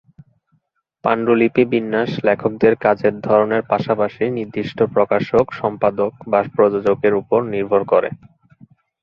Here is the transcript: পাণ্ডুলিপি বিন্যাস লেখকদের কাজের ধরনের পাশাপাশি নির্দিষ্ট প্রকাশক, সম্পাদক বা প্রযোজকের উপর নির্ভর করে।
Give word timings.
পাণ্ডুলিপি 1.03 1.63
বিন্যাস 1.71 2.11
লেখকদের 2.27 2.73
কাজের 2.85 3.15
ধরনের 3.21 3.61
পাশাপাশি 3.63 4.23
নির্দিষ্ট 4.29 4.77
প্রকাশক, 4.93 5.45
সম্পাদক 5.53 6.11
বা 6.27 6.39
প্রযোজকের 6.55 7.13
উপর 7.21 7.39
নির্ভর 7.53 7.81
করে। 7.91 8.09